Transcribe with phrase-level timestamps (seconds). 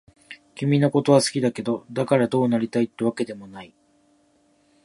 [0.55, 3.75] 君のことは好きだけど、だからどうなりたいってわけでもない。